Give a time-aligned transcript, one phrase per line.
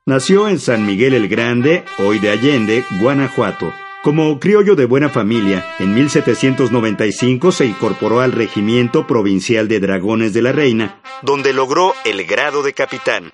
[0.05, 3.73] Nació en San Miguel el Grande, hoy de Allende, Guanajuato.
[4.03, 10.43] Como criollo de buena familia, en 1795 se incorporó al Regimiento Provincial de Dragones de
[10.43, 13.33] la Reina, donde logró el grado de capitán.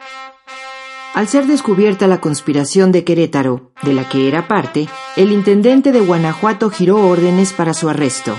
[1.13, 6.01] Al ser descubierta la conspiración de Querétaro, de la que era parte, el intendente de
[6.01, 8.37] Guanajuato giró órdenes para su arresto.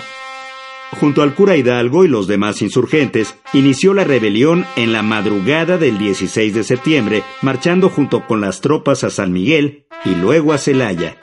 [0.99, 5.97] Junto al cura Hidalgo y los demás insurgentes, inició la rebelión en la madrugada del
[5.97, 11.17] 16 de septiembre, marchando junto con las tropas a San Miguel y luego a Celaya.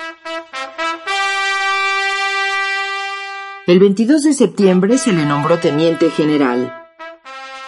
[3.66, 6.87] El 22 de septiembre se le nombró teniente general.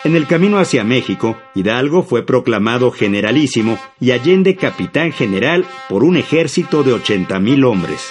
[0.03, 6.17] En el camino hacia México, Hidalgo fue proclamado generalísimo y Allende capitán general por un
[6.17, 8.11] ejército de 80.000 hombres.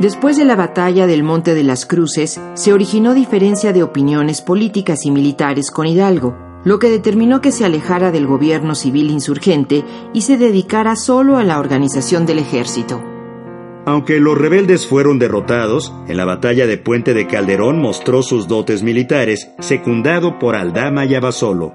[0.00, 5.06] Después de la batalla del Monte de las Cruces, se originó diferencia de opiniones políticas
[5.06, 10.22] y militares con Hidalgo, lo que determinó que se alejara del gobierno civil insurgente y
[10.22, 13.09] se dedicara solo a la organización del ejército.
[13.90, 18.84] Aunque los rebeldes fueron derrotados, en la batalla de Puente de Calderón mostró sus dotes
[18.84, 21.74] militares, secundado por Aldama y Abasolo.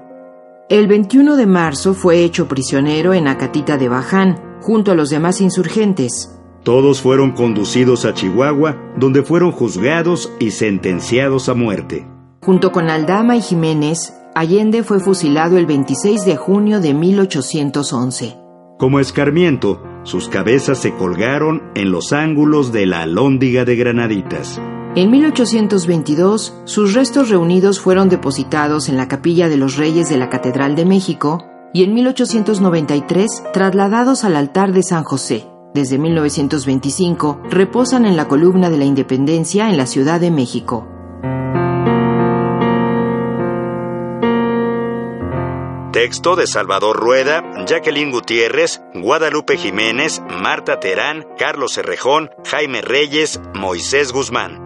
[0.70, 5.42] El 21 de marzo fue hecho prisionero en Acatita de Baján, junto a los demás
[5.42, 6.34] insurgentes.
[6.62, 12.08] Todos fueron conducidos a Chihuahua, donde fueron juzgados y sentenciados a muerte.
[12.40, 18.38] Junto con Aldama y Jiménez, Allende fue fusilado el 26 de junio de 1811.
[18.78, 24.60] Como escarmiento, sus cabezas se colgaron en los ángulos de la alhóndiga de granaditas.
[24.94, 30.30] En 1822, sus restos reunidos fueron depositados en la capilla de los Reyes de la
[30.30, 35.46] Catedral de México y en 1893 trasladados al altar de San José.
[35.74, 40.86] Desde 1925 reposan en la columna de la Independencia en la Ciudad de México.
[45.96, 54.12] Texto de Salvador Rueda, Jacqueline Gutiérrez, Guadalupe Jiménez, Marta Terán, Carlos Cerrejón, Jaime Reyes, Moisés
[54.12, 54.60] Guzmán.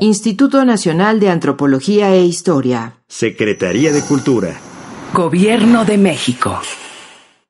[0.00, 2.96] Instituto Nacional de Antropología e Historia.
[3.06, 4.60] Secretaría de Cultura.
[5.14, 6.60] Gobierno de México.